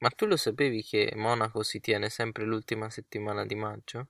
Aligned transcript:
Ma 0.00 0.10
tu 0.10 0.26
lo 0.26 0.36
sapevi 0.36 0.84
che 0.84 1.12
Monaco 1.16 1.64
si 1.64 1.80
tiene 1.80 2.08
sempre 2.08 2.44
l'ultima 2.44 2.88
settimana 2.88 3.44
di 3.44 3.56
maggio? 3.56 4.08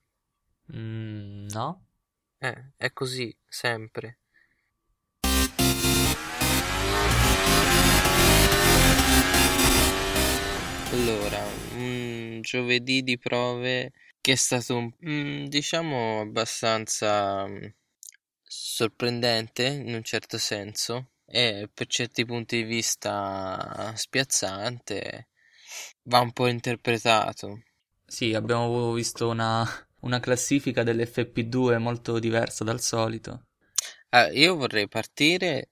Mm, 0.75 1.47
no? 1.47 1.87
Eh, 2.37 2.73
è 2.77 2.93
così, 2.93 3.35
sempre. 3.47 4.19
Allora, 10.91 11.43
un 11.77 12.39
giovedì 12.41 13.01
di 13.01 13.17
prove 13.17 13.91
che 14.21 14.33
è 14.33 14.35
stato, 14.35 14.91
mm, 15.03 15.45
diciamo, 15.45 16.21
abbastanza 16.21 17.47
mm, 17.47 17.65
sorprendente 18.43 19.65
in 19.65 19.93
un 19.95 20.03
certo 20.03 20.37
senso 20.37 21.13
e 21.25 21.67
per 21.73 21.87
certi 21.87 22.25
punti 22.25 22.57
di 22.57 22.63
vista 22.63 23.91
spiazzante, 23.95 25.28
va 26.03 26.19
un 26.19 26.31
po' 26.31 26.47
interpretato. 26.47 27.63
Sì, 28.05 28.33
abbiamo 28.33 28.91
visto 28.93 29.29
una, 29.29 29.65
una 30.01 30.19
classifica 30.19 30.83
dell'FP2 30.83 31.77
molto 31.77 32.19
diversa 32.19 32.63
dal 32.63 32.81
solito. 32.81 33.45
Ah, 34.09 34.29
io 34.29 34.55
vorrei 34.55 34.87
partire 34.87 35.69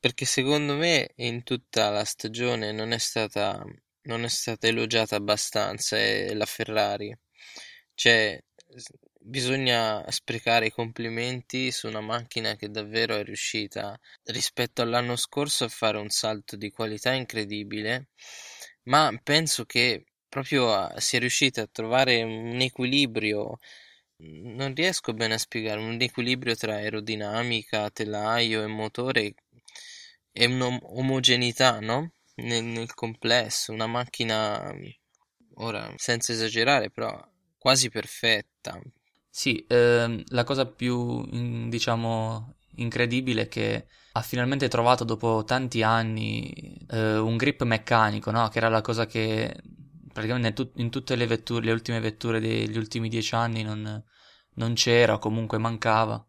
perché 0.00 0.24
secondo 0.24 0.74
me 0.76 1.10
in 1.16 1.42
tutta 1.42 1.90
la 1.90 2.04
stagione 2.04 2.72
non 2.72 2.92
è 2.92 2.98
stata, 2.98 3.62
non 4.02 4.24
è 4.24 4.28
stata 4.28 4.66
elogiata 4.66 5.16
abbastanza 5.16 5.98
eh, 5.98 6.34
la 6.34 6.46
Ferrari. 6.46 7.14
Cioè, 7.94 8.42
bisogna 9.20 10.04
sprecare 10.10 10.66
i 10.66 10.70
complimenti 10.70 11.70
su 11.70 11.88
una 11.88 12.00
macchina 12.00 12.56
che 12.56 12.70
davvero 12.70 13.16
è 13.16 13.24
riuscita 13.24 13.98
rispetto 14.24 14.82
all'anno 14.82 15.16
scorso 15.16 15.64
a 15.64 15.68
fare 15.68 15.98
un 15.98 16.08
salto 16.08 16.56
di 16.56 16.70
qualità 16.70 17.12
incredibile, 17.12 18.08
ma 18.88 19.12
penso 19.22 19.64
che 19.64 20.04
proprio 20.28 20.72
a, 20.72 20.98
sia 21.00 21.18
riuscita 21.18 21.62
a 21.62 21.68
trovare 21.70 22.22
un 22.22 22.60
equilibrio. 22.60 23.58
Non 24.18 24.74
riesco 24.74 25.14
bene 25.14 25.34
a 25.34 25.38
spiegare 25.38 25.80
un 25.80 25.96
equilibrio 26.00 26.56
tra 26.56 26.74
aerodinamica, 26.74 27.90
telaio 27.90 28.62
e 28.62 28.66
motore 28.66 29.34
e 30.32 30.46
un'omogeneità, 30.46 31.80
no? 31.80 32.12
Nel, 32.36 32.64
nel 32.64 32.94
complesso, 32.94 33.72
una 33.72 33.86
macchina, 33.86 34.72
ora 35.54 35.92
senza 35.96 36.32
esagerare, 36.32 36.90
però 36.90 37.20
quasi 37.58 37.90
perfetta. 37.90 38.80
Sì, 39.28 39.64
ehm, 39.68 40.22
la 40.28 40.44
cosa 40.44 40.66
più, 40.66 41.24
diciamo, 41.68 42.54
incredibile 42.76 43.42
è 43.42 43.48
che 43.48 43.86
ha 44.18 44.22
finalmente 44.22 44.68
trovato 44.68 45.04
dopo 45.04 45.44
tanti 45.44 45.82
anni 45.82 46.50
eh, 46.90 47.18
un 47.18 47.36
grip 47.36 47.62
meccanico, 47.62 48.30
no? 48.30 48.48
Che 48.48 48.58
era 48.58 48.68
la 48.68 48.80
cosa 48.80 49.06
che 49.06 49.56
praticamente 50.12 50.48
in, 50.48 50.54
tut- 50.54 50.78
in 50.78 50.90
tutte 50.90 51.14
le 51.16 51.26
vetture, 51.26 51.64
le 51.64 51.72
ultime 51.72 52.00
vetture 52.00 52.40
degli 52.40 52.76
ultimi 52.76 53.08
dieci 53.08 53.34
anni 53.34 53.62
non, 53.62 54.02
non 54.54 54.74
c'era 54.74 55.14
o 55.14 55.18
comunque 55.18 55.58
mancava. 55.58 56.24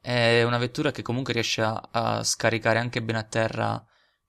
È 0.00 0.42
una 0.42 0.58
vettura 0.58 0.90
che 0.92 1.02
comunque 1.02 1.34
riesce 1.34 1.62
a, 1.62 1.88
a 1.90 2.24
scaricare 2.24 2.78
anche 2.78 3.02
bene 3.02 3.18
a 3.18 3.24
terra 3.24 3.84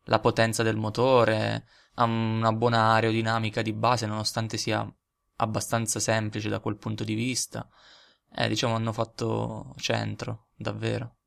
la 0.06 0.20
potenza 0.20 0.64
del 0.64 0.76
motore, 0.76 1.66
ha 1.96 2.04
una 2.04 2.52
buona 2.52 2.94
aerodinamica 2.94 3.62
di 3.62 3.72
base 3.74 4.06
nonostante 4.06 4.58
sia 4.58 4.86
abbastanza 5.38 6.00
semplice 6.00 6.50
da 6.50 6.60
quel 6.60 6.78
punto 6.78 7.04
di 7.04 7.14
vista. 7.14 7.68
Eh, 8.34 8.48
diciamo 8.50 8.76
hanno 8.76 8.92
fatto 8.92 9.74
centro, 9.78 10.48
davvero. 10.56 11.18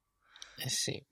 Eh 0.56 0.68
sì. 0.68 1.02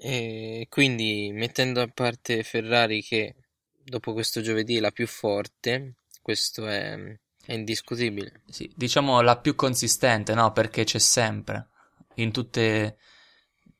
E 0.00 0.66
quindi 0.70 1.30
mettendo 1.32 1.80
a 1.80 1.90
parte 1.92 2.44
Ferrari 2.44 3.02
che 3.02 3.34
dopo 3.82 4.12
questo 4.12 4.40
giovedì 4.40 4.76
è 4.76 4.80
la 4.80 4.92
più 4.92 5.08
forte, 5.08 5.96
questo 6.22 6.68
è, 6.68 6.96
è 7.44 7.52
indiscutibile. 7.52 8.42
Sì, 8.48 8.72
diciamo 8.76 9.20
la 9.22 9.38
più 9.38 9.56
consistente, 9.56 10.34
no? 10.34 10.52
Perché 10.52 10.84
c'è 10.84 11.00
sempre, 11.00 11.68
in 12.16 12.30
tutte, 12.30 12.98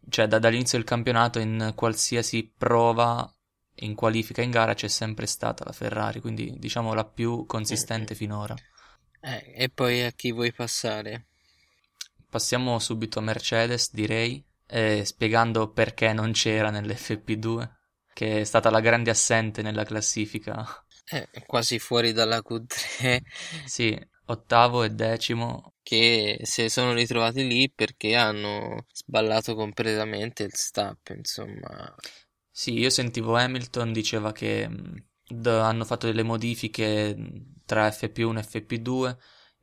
cioè 0.09 0.27
da, 0.27 0.41
dall'inizio 0.41 0.77
del 0.79 0.87
campionato, 0.87 1.39
in 1.39 1.73
qualsiasi 1.77 2.53
prova, 2.57 3.33
in 3.77 3.95
qualifica, 3.95 4.43
in 4.43 4.51
gara, 4.51 4.75
c'è 4.75 4.89
sempre 4.89 5.27
stata 5.27 5.63
la 5.65 5.73
Ferrari, 5.73 6.21
quindi 6.21 6.59
diciamo 6.59 6.95
la 6.95 7.05
più 7.05 7.47
consistente 7.47 8.15
mm-hmm. 8.15 8.21
finora. 8.21 8.57
Eh, 9.21 9.53
e 9.55 9.69
poi 9.69 10.03
a 10.03 10.11
chi 10.11 10.33
vuoi 10.33 10.53
passare? 10.53 11.27
Passiamo 12.29 12.79
subito 12.81 13.21
a 13.21 13.23
Mercedes, 13.23 13.93
direi, 13.93 14.45
eh, 14.69 15.05
spiegando 15.05 15.73
perché 15.73 16.13
non 16.13 16.33
c'era 16.33 16.71
nell'FP2 16.71 17.77
che 18.13 18.41
è 18.41 18.45
stata 18.45 18.71
la 18.71 18.81
grande 18.81 19.11
assente 19.11 19.63
nella 19.63 19.85
classifica. 19.85 20.65
Eh, 21.11 21.29
quasi 21.47 21.79
fuori 21.79 22.13
dalla 22.13 22.43
Q3. 22.43 23.23
sì, 23.65 23.99
ottavo 24.27 24.83
e 24.85 24.91
decimo. 24.91 25.75
Che 25.83 26.39
si 26.43 26.69
sono 26.69 26.93
ritrovati 26.93 27.47
lì 27.47 27.71
perché 27.71 28.15
hanno 28.15 28.85
sballato 28.93 29.55
completamente 29.55 30.45
il 30.45 30.55
stop, 30.55 31.09
insomma. 31.17 31.95
Sì, 32.51 32.73
io 32.79 32.91
sentivo 32.91 33.37
Hamilton 33.37 33.93
diceva 33.93 34.33
che 34.33 34.69
d- 35.25 35.47
hanno 35.47 35.85
fatto 35.85 36.07
delle 36.07 36.23
modifiche 36.25 37.17
tra 37.65 37.91
FP1 37.91 38.41
e 38.41 38.43
FP2 38.43 39.17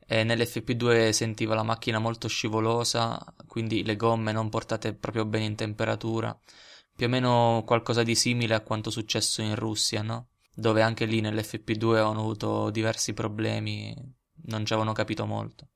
e 0.06 0.24
nell'FP2 0.24 1.10
sentiva 1.12 1.56
la 1.56 1.64
macchina 1.64 2.00
molto 2.00 2.28
scivolosa, 2.28 3.20
quindi 3.48 3.84
le 3.84 3.96
gomme 3.96 4.32
non 4.32 4.50
portate 4.50 4.94
proprio 4.94 5.26
bene 5.26 5.46
in 5.46 5.56
temperatura 5.56 6.38
più 6.96 7.08
o 7.08 7.10
meno 7.10 7.64
qualcosa 7.66 8.04
di 8.04 8.16
simile 8.16 8.56
a 8.56 8.62
quanto 8.62 8.90
successo 8.90 9.42
in 9.42 9.56
Russia, 9.56 10.02
no? 10.02 10.30
Dove 10.54 10.82
anche 10.82 11.06
lì 11.06 11.20
nell'FP2 11.20 11.98
hanno 11.98 12.22
avuto 12.22 12.70
diversi 12.70 13.14
problemi, 13.14 13.94
non 14.46 14.66
ci 14.66 14.72
avevano 14.72 14.94
capito 14.94 15.26
molto. 15.26 15.72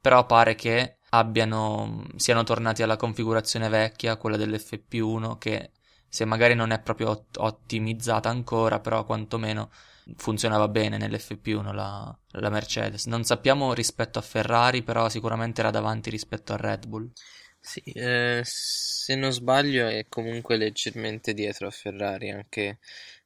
Però 0.00 0.24
pare 0.26 0.54
che 0.54 0.98
abbiano, 1.10 2.06
siano 2.16 2.44
tornati 2.44 2.82
alla 2.84 2.96
configurazione 2.96 3.68
vecchia, 3.68 4.16
quella 4.16 4.36
dell'FP1, 4.36 5.38
che 5.38 5.72
se 6.08 6.24
magari 6.24 6.54
non 6.54 6.70
è 6.70 6.80
proprio 6.80 7.26
ottimizzata 7.36 8.28
ancora, 8.28 8.78
però 8.78 9.04
quantomeno 9.04 9.70
funzionava 10.16 10.68
bene 10.68 10.96
nell'FP1 10.96 11.72
la, 11.72 12.18
la 12.32 12.50
Mercedes. 12.50 13.06
Non 13.06 13.24
sappiamo 13.24 13.74
rispetto 13.74 14.18
a 14.18 14.22
Ferrari, 14.22 14.82
però 14.82 15.08
sicuramente 15.08 15.60
era 15.60 15.70
davanti 15.70 16.10
rispetto 16.10 16.52
a 16.52 16.56
Red 16.56 16.86
Bull. 16.86 17.10
Sì, 17.58 17.80
eh, 17.80 18.40
se 18.42 19.14
non 19.16 19.32
sbaglio 19.32 19.86
è 19.86 20.06
comunque 20.08 20.56
leggermente 20.56 21.34
dietro 21.34 21.66
a 21.66 21.70
Ferrari, 21.70 22.30
anche 22.30 22.78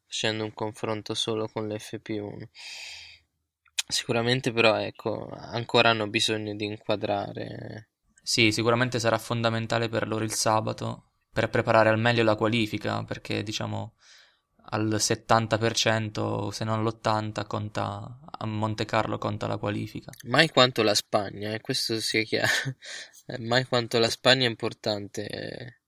facendo 0.07 0.45
un 0.45 0.53
confronto 0.53 1.15
solo 1.15 1.49
con 1.49 1.69
l'FP1. 1.69 2.49
Sicuramente 3.87 4.53
però 4.53 4.77
ecco, 4.77 5.29
ancora 5.31 5.91
hanno 5.91 6.09
bisogno 6.09 6.55
di 6.55 6.65
inquadrare. 6.65 7.91
Sì, 8.23 8.51
sicuramente 8.51 8.99
sarà 8.99 9.19
fondamentale 9.19 9.89
per 9.89 10.09
loro 10.09 10.25
il 10.25 10.33
sabato 10.33 11.11
per 11.35 11.51
preparare 11.51 11.89
al 11.89 11.99
meglio 11.99 12.23
la 12.23 12.37
qualifica, 12.37 13.03
perché 13.03 13.43
diciamo 13.43 13.97
al 14.71 14.95
70%, 14.99 16.49
se 16.49 16.65
non 16.65 16.83
l'80%, 16.83 17.47
conta 17.47 18.19
a 18.39 18.47
Monte 18.47 18.85
Carlo 18.85 19.19
conta 19.19 19.47
la 19.47 19.57
qualifica. 19.57 20.13
Mai 20.25 20.49
quanto 20.49 20.83
la 20.83 20.95
Spagna, 20.95 21.53
eh, 21.53 21.61
questo 21.61 22.01
sia 22.01 22.23
chiaro. 22.23 22.49
Eh, 23.27 23.39
mai 23.39 23.65
quanto 23.65 23.99
la 23.99 24.11
Spagna 24.11 24.45
è 24.45 24.51
importante. 24.51 25.81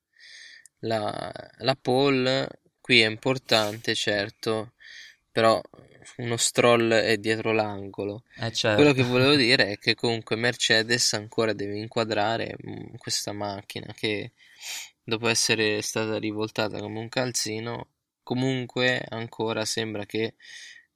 La, 0.79 1.31
la 1.59 1.77
pole 1.79 2.63
qui 2.81 3.03
è 3.03 3.07
importante, 3.07 3.95
certo, 3.95 4.73
però 5.31 5.61
uno 6.17 6.37
stroll 6.39 6.91
è 6.93 7.19
dietro 7.19 7.53
l'angolo. 7.53 8.23
Eh 8.37 8.53
certo. 8.53 8.77
Quello 8.77 8.95
che 8.95 9.03
volevo 9.03 9.35
dire 9.35 9.73
è 9.73 9.79
che 9.79 9.95
comunque 9.95 10.37
Mercedes 10.37 11.13
ancora 11.13 11.53
deve 11.53 11.77
inquadrare 11.77 12.57
mm, 12.67 12.95
questa 12.97 13.33
macchina 13.33 13.93
che 13.93 14.33
dopo 15.03 15.29
essere 15.29 15.83
stata 15.83 16.19
rivoltata 16.19 16.79
come 16.81 17.01
un 17.01 17.09
calzino, 17.11 17.89
comunque 18.27 19.01
ancora 19.09 19.65
sembra 19.65 20.05
che 20.05 20.35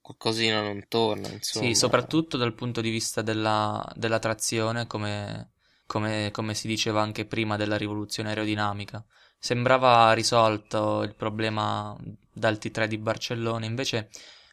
qualcosina 0.00 0.60
non 0.60 0.84
torna. 0.88 1.28
Insomma. 1.28 1.66
Sì, 1.66 1.74
soprattutto 1.76 2.36
dal 2.36 2.54
punto 2.54 2.80
di 2.80 2.90
vista 2.90 3.22
della, 3.22 3.88
della 3.94 4.18
trazione, 4.18 4.88
come 4.88 5.52
come, 5.90 6.30
come 6.30 6.54
si 6.54 6.68
diceva 6.68 7.02
anche 7.02 7.26
prima 7.26 7.56
della 7.56 7.76
rivoluzione 7.76 8.28
aerodinamica. 8.28 9.04
Sembrava 9.36 10.12
risolto 10.12 11.02
il 11.02 11.16
problema 11.16 11.96
dal 12.32 12.58
T3 12.58 12.86
di 12.86 12.96
Barcellona, 12.96 13.64
invece 13.64 14.08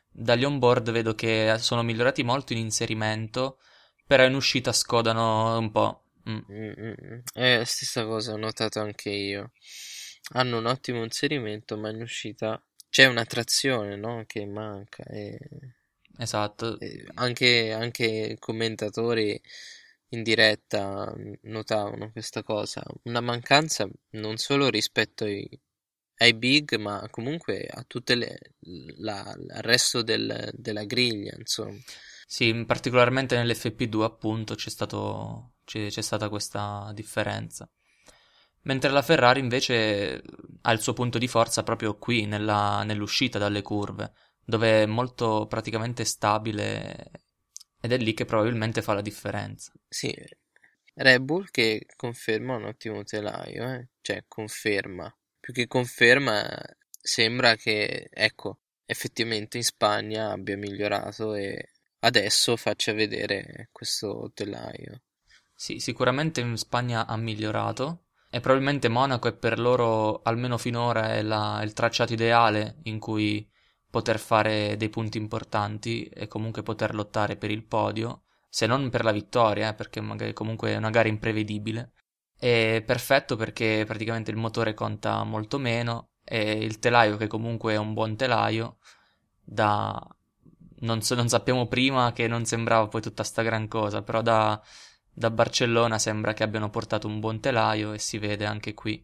dagli 0.09 0.43
onboard 0.43 0.89
vedo 0.89 1.13
che 1.13 1.57
sono 1.59 1.83
migliorati 1.83 2.23
molto 2.23 2.53
in 2.53 2.59
inserimento, 2.59 3.59
però 4.07 4.25
in 4.25 4.33
uscita 4.33 4.73
scodano 4.73 5.59
un 5.59 5.69
po'. 5.69 6.05
Mm. 6.27 6.39
Mm, 6.51 6.71
mm, 6.75 6.93
mm. 7.05 7.19
Eh, 7.35 7.63
stessa 7.65 8.03
cosa 8.05 8.33
ho 8.33 8.37
notato 8.37 8.79
anche 8.79 9.11
io. 9.11 9.51
Hanno 10.33 10.57
un 10.57 10.65
ottimo 10.65 11.03
inserimento, 11.03 11.77
ma 11.77 11.91
in 11.91 12.01
uscita 12.01 12.59
c'è 12.97 13.05
una 13.05 13.25
trazione 13.25 13.95
no? 13.95 14.23
che 14.25 14.43
manca. 14.47 15.03
E... 15.03 15.37
Esatto. 16.17 16.79
E 16.79 17.05
anche, 17.13 17.71
anche 17.71 18.37
commentatori 18.39 19.39
in 20.09 20.23
diretta 20.23 21.13
notavano 21.41 22.11
questa 22.11 22.41
cosa, 22.41 22.83
una 23.03 23.21
mancanza 23.21 23.87
non 24.13 24.37
solo 24.37 24.69
rispetto 24.69 25.25
ai, 25.25 25.47
ai 26.17 26.33
big, 26.33 26.73
ma 26.77 27.07
comunque 27.11 27.67
a 27.67 27.83
tutte 27.85 28.15
le, 28.15 28.39
la, 28.97 29.31
il 29.37 29.61
resto 29.61 30.01
del, 30.01 30.49
della 30.55 30.85
griglia, 30.85 31.35
insomma. 31.37 31.77
Sì, 32.25 32.65
particolarmente 32.65 33.35
nell'FP2 33.35 34.01
appunto 34.01 34.55
c'è, 34.55 34.71
stato, 34.71 35.57
c'è, 35.65 35.89
c'è 35.89 36.01
stata 36.01 36.29
questa 36.29 36.89
differenza. 36.95 37.69
Mentre 38.67 38.89
la 38.89 39.01
Ferrari 39.01 39.39
invece 39.39 40.21
ha 40.61 40.71
il 40.73 40.81
suo 40.81 40.91
punto 40.91 41.17
di 41.17 41.29
forza 41.29 41.63
proprio 41.63 41.97
qui, 41.97 42.25
nella, 42.25 42.83
nell'uscita 42.83 43.39
dalle 43.39 43.61
curve, 43.61 44.11
dove 44.43 44.83
è 44.83 44.85
molto 44.85 45.47
praticamente 45.47 46.03
stabile 46.03 47.11
ed 47.79 47.93
è 47.93 47.97
lì 47.97 48.13
che 48.13 48.25
probabilmente 48.25 48.81
fa 48.81 48.93
la 48.93 49.01
differenza. 49.01 49.71
Sì, 49.87 50.13
Red 50.95 51.21
Bull 51.21 51.45
che 51.49 51.85
conferma 51.95 52.57
un 52.57 52.65
ottimo 52.65 53.03
telaio, 53.03 53.71
eh? 53.71 53.87
cioè 54.01 54.25
conferma, 54.27 55.15
più 55.39 55.53
che 55.53 55.67
conferma 55.67 56.45
sembra 56.89 57.55
che, 57.55 58.09
ecco, 58.11 58.59
effettivamente 58.85 59.55
in 59.55 59.63
Spagna 59.63 60.31
abbia 60.31 60.57
migliorato 60.57 61.35
e 61.35 61.69
adesso 61.99 62.57
faccia 62.57 62.91
vedere 62.91 63.69
questo 63.71 64.29
telaio. 64.33 65.03
Sì, 65.55 65.79
sicuramente 65.79 66.41
in 66.41 66.57
Spagna 66.57 67.07
ha 67.07 67.15
migliorato 67.15 68.06
e 68.37 68.39
probabilmente 68.39 68.87
Monaco 68.87 69.27
è 69.27 69.33
per 69.33 69.57
loro, 69.57 70.21
almeno 70.21 70.59
finora, 70.59 71.15
è 71.15 71.23
la, 71.23 71.59
il 71.63 71.73
tracciato 71.73 72.13
ideale 72.13 72.77
in 72.83 72.99
cui 72.99 73.49
poter 73.89 74.19
fare 74.19 74.77
dei 74.77 74.89
punti 74.89 75.17
importanti 75.17 76.03
e 76.03 76.27
comunque 76.27 76.61
poter 76.61 76.93
lottare 76.93 77.35
per 77.35 77.49
il 77.49 77.63
podio, 77.63 78.25
se 78.47 78.67
non 78.67 78.91
per 78.91 79.03
la 79.03 79.11
vittoria, 79.11 79.69
eh, 79.69 79.73
perché 79.73 80.01
magari 80.01 80.33
comunque 80.33 80.69
è 80.71 80.75
una 80.75 80.91
gara 80.91 81.07
imprevedibile. 81.07 81.93
È 82.37 82.83
perfetto 82.85 83.35
perché 83.35 83.83
praticamente 83.87 84.29
il 84.29 84.37
motore 84.37 84.75
conta 84.75 85.23
molto 85.23 85.57
meno 85.57 86.09
e 86.23 86.51
il 86.51 86.77
telaio, 86.77 87.17
che 87.17 87.25
comunque 87.25 87.73
è 87.73 87.77
un 87.77 87.93
buon 87.95 88.15
telaio, 88.15 88.77
da... 89.41 89.99
non, 90.81 91.01
so, 91.01 91.15
non 91.15 91.27
sappiamo 91.27 91.65
prima 91.67 92.13
che 92.13 92.27
non 92.27 92.45
sembrava 92.45 92.87
poi 92.87 93.01
tutta 93.01 93.23
sta 93.23 93.41
gran 93.41 93.67
cosa, 93.67 94.03
però 94.03 94.21
da 94.21 94.61
da 95.17 95.31
Barcellona 95.31 95.97
sembra 95.97 96.33
che 96.33 96.43
abbiano 96.43 96.69
portato 96.69 97.07
un 97.07 97.19
buon 97.19 97.39
telaio 97.39 97.91
e 97.91 97.97
si 97.97 98.19
vede 98.19 98.45
anche 98.45 98.75
qui, 98.75 99.03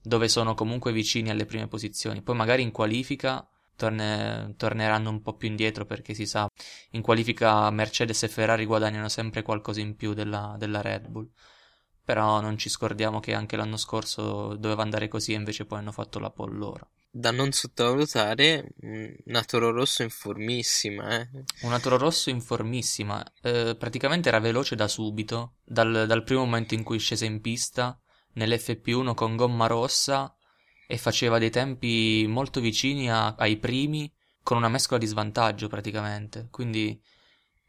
dove 0.00 0.28
sono 0.28 0.54
comunque 0.54 0.92
vicini 0.92 1.28
alle 1.28 1.44
prime 1.44 1.66
posizioni. 1.66 2.22
Poi 2.22 2.36
magari 2.36 2.62
in 2.62 2.70
qualifica 2.70 3.44
torne, 3.74 4.54
torneranno 4.56 5.10
un 5.10 5.20
po' 5.22 5.34
più 5.34 5.48
indietro 5.48 5.86
perché 5.86 6.14
si 6.14 6.24
sa, 6.24 6.48
in 6.90 7.02
qualifica 7.02 7.68
Mercedes 7.70 8.22
e 8.22 8.28
Ferrari 8.28 8.64
guadagnano 8.64 9.08
sempre 9.08 9.42
qualcosa 9.42 9.80
in 9.80 9.96
più 9.96 10.14
della, 10.14 10.54
della 10.56 10.82
Red 10.82 11.08
Bull. 11.08 11.28
Però 12.04 12.40
non 12.40 12.56
ci 12.56 12.68
scordiamo 12.68 13.18
che 13.18 13.34
anche 13.34 13.56
l'anno 13.56 13.76
scorso 13.76 14.54
doveva 14.54 14.82
andare 14.82 15.08
così 15.08 15.32
e 15.32 15.36
invece 15.36 15.66
poi 15.66 15.80
hanno 15.80 15.90
fatto 15.90 16.20
la 16.20 16.30
pole 16.30 16.54
loro 16.54 16.90
da 17.10 17.32
non 17.32 17.50
sottovalutare 17.50 18.74
una 19.24 19.42
Toro 19.42 19.72
Rosso 19.72 20.02
in 20.02 20.10
formissima. 20.10 21.20
Eh. 21.20 21.28
Una 21.62 21.80
Toro 21.80 21.98
Rosso 21.98 22.30
in 22.30 22.40
formissima. 22.40 23.24
Eh, 23.42 23.74
praticamente 23.76 24.28
era 24.28 24.38
veloce 24.38 24.76
da 24.76 24.86
subito, 24.86 25.56
dal, 25.64 26.04
dal, 26.06 26.22
primo 26.22 26.44
momento 26.44 26.74
in 26.74 26.84
cui 26.84 26.98
scese 26.98 27.26
in 27.26 27.40
pista 27.40 27.98
nell'FP1 28.34 29.14
con 29.14 29.34
gomma 29.34 29.66
rossa 29.66 30.34
e 30.86 30.96
faceva 30.98 31.38
dei 31.38 31.50
tempi 31.50 32.26
molto 32.28 32.60
vicini 32.60 33.10
a, 33.10 33.34
ai 33.34 33.56
primi 33.56 34.12
con 34.42 34.56
una 34.56 34.68
mescola 34.68 34.98
di 34.98 35.06
svantaggio 35.06 35.68
praticamente. 35.68 36.46
Quindi 36.50 37.00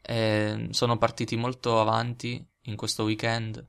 eh, 0.02 0.68
sono 0.70 0.98
partiti 0.98 1.36
molto 1.36 1.80
avanti 1.80 2.44
in 2.66 2.76
questo 2.76 3.02
weekend 3.02 3.64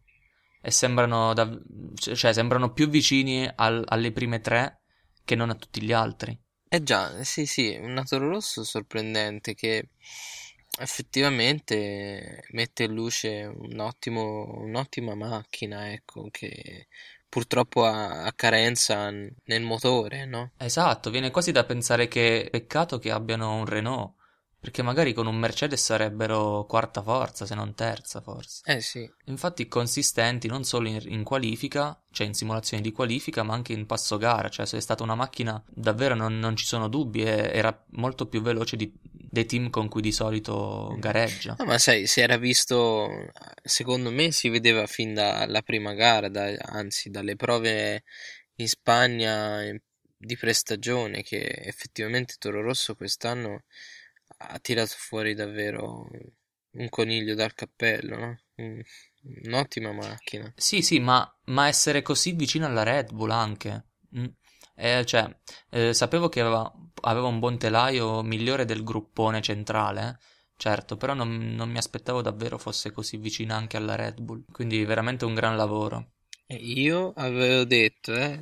e 0.62 0.72
sembrano, 0.72 1.34
da, 1.34 1.50
cioè, 1.96 2.32
sembrano 2.32 2.72
più 2.72 2.88
vicini 2.88 3.52
al, 3.56 3.84
alle 3.88 4.12
prime 4.12 4.40
tre 4.40 4.83
che 5.24 5.36
non 5.36 5.50
a 5.50 5.56
tutti 5.56 5.82
gli 5.82 5.92
altri. 5.92 6.38
Eh 6.68 6.82
già, 6.84 7.24
sì, 7.24 7.46
sì, 7.46 7.78
un 7.80 8.02
Toro 8.06 8.30
Rosso 8.30 8.64
sorprendente 8.64 9.54
che 9.54 9.90
effettivamente 10.80 12.46
mette 12.50 12.84
in 12.84 12.94
luce 12.94 13.44
un 13.44 13.80
ottimo, 13.80 14.60
un'ottima 14.62 15.14
macchina, 15.14 15.92
ecco, 15.92 16.30
che 16.32 16.88
purtroppo 17.30 17.86
ha, 17.86 18.24
ha, 18.24 18.34
carenza 18.34 19.10
nel 19.12 19.62
motore, 19.62 20.26
no? 20.26 20.52
Esatto, 20.58 21.10
viene 21.12 21.32
quasi 21.32 21.52
da 21.52 21.64
pensare 21.64 22.08
che 22.08 22.48
peccato 22.50 22.98
che 22.98 23.12
abbiano 23.12 23.56
un 23.56 23.66
Renault 23.66 24.22
perché 24.64 24.82
magari 24.82 25.12
con 25.12 25.28
un 25.28 25.36
Mercedes 25.36 25.84
sarebbero 25.84 26.66
quarta 26.66 27.02
forza, 27.02 27.46
se 27.46 27.54
non 27.54 27.76
terza 27.76 28.22
forza. 28.22 28.62
Eh 28.64 28.80
sì. 28.80 29.06
Infatti 29.26 29.68
consistenti 29.68 30.48
non 30.48 30.64
solo 30.64 30.88
in, 30.88 31.02
in, 31.08 31.26
qualifica, 31.26 32.02
cioè 32.12 32.28
in 32.28 32.34
simulazione 32.34 32.82
di 32.82 32.94
qualifica, 32.94 33.44
ma 33.44 33.56
anche 33.56 33.74
in 33.74 33.86
passo 33.86 34.16
gara. 34.18 34.48
Cioè 34.48 34.66
se 34.66 34.78
è 34.78 34.80
stata 34.80 35.04
una 35.04 35.16
macchina 35.16 35.62
davvero 35.68 36.16
non, 36.16 36.40
non 36.40 36.56
ci 36.56 36.64
sono 36.64 36.88
dubbi, 36.88 37.24
è, 37.24 37.52
era 37.54 37.78
molto 37.90 38.26
più 38.28 38.42
veloce 38.42 38.78
di, 38.78 38.90
dei 39.02 39.46
team 39.46 39.70
con 39.70 39.90
cui 39.90 40.02
di 40.02 40.14
solito 40.14 40.96
gareggia. 40.98 41.58
No, 41.60 41.66
ma 41.66 41.78
sai, 41.78 42.08
si 42.08 42.22
era 42.22 42.38
visto, 42.38 43.10
secondo 43.62 44.12
me 44.12 44.32
si 44.32 44.48
vedeva 44.48 44.88
fin 44.88 45.14
dalla 45.14 45.62
prima 45.62 45.94
gara, 45.94 46.30
da, 46.30 46.46
anzi 46.62 47.10
dalle 47.10 47.36
prove 47.36 48.06
in 48.56 48.70
Spagna 48.70 49.60
di 50.16 50.38
prestagione, 50.38 51.22
che 51.22 51.42
effettivamente 51.66 52.36
Toro 52.40 52.62
Rosso 52.62 52.96
quest'anno 52.96 53.64
ha 54.48 54.60
tirato 54.60 54.94
fuori 54.98 55.34
davvero 55.34 56.08
un 56.72 56.90
coniglio 56.90 57.36
dal 57.36 57.54
cappello, 57.54 58.18
no? 58.18 58.40
un'ottima 59.46 59.92
macchina. 59.92 60.52
Sì, 60.56 60.82
sì, 60.82 61.00
ma, 61.00 61.28
ma, 61.46 61.68
essere 61.68 62.02
così 62.02 62.34
vicino 62.34 62.66
alla 62.66 62.84
Red 62.84 63.14
Bull 63.14 63.32
anche. 63.32 63.86
Mm. 64.18 64.26
Eh, 64.76 65.06
cioè, 65.06 65.30
eh, 65.70 65.94
sapevo 65.94 66.30
che 66.30 66.42
aveva, 66.42 66.72
aveva, 67.02 67.28
un 67.28 67.40
buon 67.40 67.58
telaio 67.58 68.22
migliore 68.24 68.66
del 68.66 68.84
gruppone 68.84 69.42
centrale, 69.42 70.20
certo, 70.58 70.98
però 70.98 71.14
non, 71.14 71.54
non, 71.56 71.70
mi 71.70 71.78
aspettavo 71.78 72.22
davvero 72.22 72.58
fosse 72.58 72.92
così 72.92 73.18
vicina 73.18 73.56
anche 73.56 73.78
alla 73.78 73.96
Red 73.96 74.20
Bull. 74.22 74.46
Quindi 74.52 74.84
veramente 74.84 75.26
un 75.26 75.36
gran 75.36 75.56
lavoro. 75.56 76.14
E 76.46 76.56
io 76.56 77.14
avevo 77.16 77.64
detto, 77.64 78.14
eh, 78.14 78.40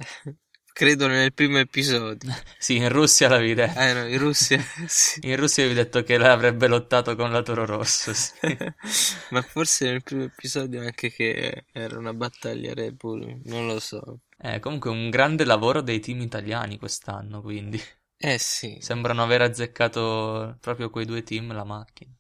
credo 0.74 1.08
nel 1.08 1.34
primo 1.34 1.58
episodio. 1.58 2.32
sì, 2.58 2.78
in 2.78 2.90
Russia 2.90 3.28
l'avevi 3.28 3.54
detto. 3.54 3.80
Eh 3.80 3.94
no, 3.94 4.08
in 4.08 4.18
Russia. 4.18 4.60
sì. 4.88 5.20
In 5.24 5.36
Russia 5.36 5.64
avevi 5.64 5.78
detto 5.78 6.04
che 6.04 6.18
l'avrebbe 6.18 6.68
lottato 6.68 7.16
con 7.16 7.32
la 7.32 7.42
Toro 7.42 7.66
Rosso. 7.66 8.14
Sì. 8.14 8.32
Ma 9.32 9.42
forse 9.42 9.86
nel 9.86 10.04
primo 10.04 10.24
episodio 10.24 10.82
anche 10.82 11.12
che 11.12 11.66
era 11.72 11.98
una 11.98 12.14
battaglia 12.14 12.74
Red 12.74 12.96
Bull, 12.96 13.42
non 13.46 13.68
lo 13.68 13.80
so. 13.80 14.20
Eh, 14.38 14.60
comunque 14.60 14.90
un 14.90 15.10
grande 15.10 15.46
lavoro 15.46 15.82
dei 15.82 16.00
team 16.00 16.22
italiani 16.22 16.78
quest'anno, 16.78 17.42
quindi. 17.42 17.82
Eh 18.18 18.38
sì. 18.38 18.78
Sembrano 18.80 19.24
aver 19.24 19.42
azzeccato 19.42 20.58
proprio 20.60 20.90
quei 20.90 21.06
due 21.06 21.24
team 21.24 21.54
la 21.54 21.64
macchina. 21.64 22.16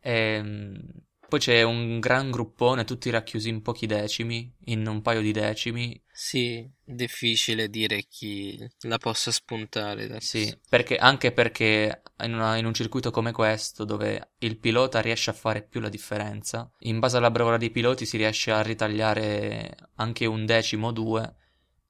Ehm 0.00 1.08
poi 1.30 1.38
c'è 1.38 1.62
un 1.62 2.00
gran 2.00 2.32
gruppone, 2.32 2.82
tutti 2.82 3.08
racchiusi 3.08 3.48
in 3.50 3.62
pochi 3.62 3.86
decimi, 3.86 4.52
in 4.64 4.84
un 4.88 5.00
paio 5.00 5.20
di 5.20 5.30
decimi. 5.30 5.98
Sì, 6.22 6.70
difficile 6.84 7.70
dire 7.70 8.02
chi 8.02 8.62
la 8.80 8.98
possa 8.98 9.32
spuntare. 9.32 10.06
Da 10.06 10.20
sì, 10.20 10.54
perché, 10.68 10.98
anche 10.98 11.32
perché 11.32 12.02
in, 12.22 12.34
una, 12.34 12.58
in, 12.58 12.66
un 12.66 12.74
circuito 12.74 13.10
come 13.10 13.32
questo, 13.32 13.86
dove 13.86 14.32
il 14.40 14.58
pilota 14.58 15.00
riesce 15.00 15.30
a 15.30 15.32
fare 15.32 15.62
più 15.62 15.80
la 15.80 15.88
differenza, 15.88 16.70
in 16.80 16.98
base 16.98 17.16
alla 17.16 17.30
bravura 17.30 17.56
dei 17.56 17.70
piloti 17.70 18.04
si 18.04 18.18
riesce 18.18 18.50
a 18.50 18.60
ritagliare 18.60 19.74
anche 19.94 20.26
un 20.26 20.44
decimo 20.44 20.88
o 20.88 20.92
due 20.92 21.36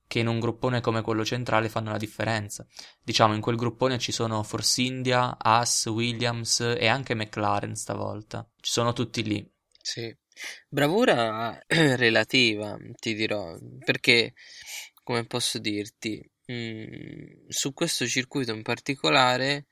che 0.07 0.21
in 0.21 0.29
un 0.29 0.39
gruppone 0.39 0.81
come 0.81 1.03
quello 1.03 1.25
centrale 1.25 1.69
fanno 1.69 1.91
la 1.91 1.99
differenza. 1.99 2.65
Diciamo, 3.03 3.35
in 3.35 3.41
quel 3.41 3.57
gruppone 3.57 3.99
ci 3.99 4.13
sono 4.13 4.45
Force 4.45 4.81
India, 4.81 5.39
Haas, 5.39 5.87
Williams 5.87 6.61
e 6.61 6.87
anche 6.87 7.17
McLaren 7.17 7.75
stavolta. 7.75 8.49
Ci 8.61 8.71
sono 8.71 8.93
tutti 8.93 9.25
lì. 9.25 9.53
Sì. 9.83 10.17
Bravura 10.69 11.59
relativa, 11.69 12.77
ti 12.99 13.15
dirò, 13.15 13.57
perché, 13.85 14.35
come 15.03 15.27
posso 15.27 15.59
dirti, 15.59 16.23
mh, 16.47 16.55
mm, 16.55 17.49
su 17.49 17.73
questo 17.73 18.07
circuito 18.07 18.53
in 18.55 18.63
particolare 18.63 19.67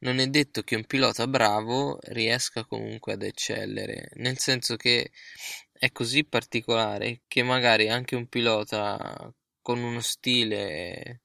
non 0.00 0.18
è 0.20 0.26
detto 0.28 0.62
che 0.62 0.76
un 0.76 0.84
pilota 0.86 1.26
bravo 1.26 1.98
riesca 2.02 2.64
comunque 2.64 3.14
ad 3.14 3.22
eccellere, 3.22 4.10
nel 4.14 4.38
senso 4.38 4.76
che 4.76 5.10
è 5.72 5.90
così 5.92 6.24
particolare 6.24 7.22
che 7.26 7.42
magari 7.42 7.88
anche 7.88 8.16
un 8.16 8.28
pilota 8.28 9.32
con 9.60 9.78
uno 9.82 10.00
stile 10.00 11.22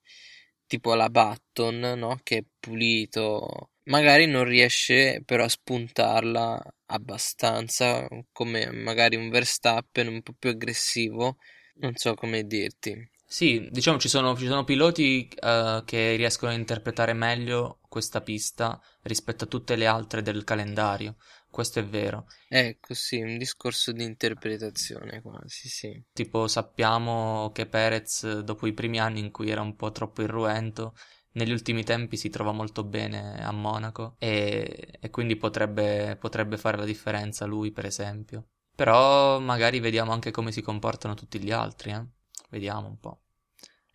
tipo 0.67 0.91
alla 0.91 1.09
Button, 1.09 1.79
no? 1.97 2.19
Che 2.23 2.37
è 2.37 2.43
pulito, 2.59 3.71
magari 3.85 4.25
non 4.25 4.43
riesce 4.45 5.21
però 5.25 5.43
a 5.45 5.49
spuntarla 5.49 6.61
abbastanza 6.87 8.07
come 8.31 8.71
magari 8.71 9.15
un 9.15 9.29
Verstappen 9.29 10.07
un 10.07 10.21
po' 10.21 10.33
più 10.37 10.49
aggressivo, 10.49 11.37
non 11.75 11.95
so 11.95 12.13
come 12.13 12.45
dirti. 12.45 13.09
Sì, 13.25 13.67
diciamo 13.71 13.97
ci 13.97 14.09
sono, 14.09 14.37
ci 14.37 14.45
sono 14.45 14.63
piloti 14.63 15.27
uh, 15.41 15.83
che 15.85 16.15
riescono 16.15 16.51
a 16.51 16.55
interpretare 16.55 17.13
meglio 17.13 17.79
questa 17.89 18.21
pista 18.21 18.79
rispetto 19.01 19.45
a 19.45 19.47
tutte 19.47 19.75
le 19.75 19.87
altre 19.87 20.21
del 20.21 20.43
calendario. 20.43 21.15
Questo 21.49 21.79
è 21.79 21.83
vero. 21.83 22.27
Ecco, 22.47 22.93
sì, 22.93 23.21
un 23.21 23.37
discorso 23.39 23.91
di 23.91 24.03
interpretazione 24.03 25.21
quasi, 25.21 25.67
sì. 25.67 26.03
Tipo 26.13 26.47
sappiamo 26.47 27.51
che 27.53 27.65
Perez, 27.65 28.41
dopo 28.41 28.67
i 28.67 28.73
primi 28.73 28.99
anni 28.99 29.19
in 29.19 29.31
cui 29.31 29.49
era 29.49 29.61
un 29.61 29.75
po' 29.75 29.91
troppo 29.91 30.21
irruento, 30.21 30.95
negli 31.33 31.51
ultimi 31.51 31.83
tempi 31.83 32.17
si 32.17 32.29
trova 32.29 32.51
molto 32.51 32.83
bene 32.83 33.43
a 33.43 33.51
Monaco 33.51 34.15
e, 34.19 34.97
e 34.99 35.09
quindi 35.09 35.35
potrebbe, 35.35 36.17
potrebbe 36.19 36.57
fare 36.57 36.77
la 36.77 36.85
differenza 36.85 37.45
lui, 37.45 37.71
per 37.71 37.85
esempio. 37.85 38.47
Però 38.75 39.39
magari 39.39 39.79
vediamo 39.79 40.11
anche 40.11 40.31
come 40.31 40.51
si 40.51 40.61
comportano 40.61 41.13
tutti 41.13 41.39
gli 41.39 41.51
altri, 41.51 41.91
eh? 41.91 42.03
Vediamo 42.49 42.87
un 42.87 42.99
po'. 42.99 43.19